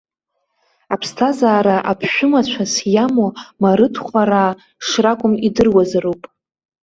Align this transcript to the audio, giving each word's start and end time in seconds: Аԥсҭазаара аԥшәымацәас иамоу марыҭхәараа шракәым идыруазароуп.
Аԥсҭазаара 0.93 1.77
аԥшәымацәас 1.91 2.73
иамоу 2.93 3.29
марыҭхәараа 3.61 4.51
шракәым 4.87 5.33
идыруазароуп. 5.47 6.21